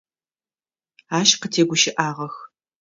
[1.19, 2.35] Ащ къытегущыӏагъэх.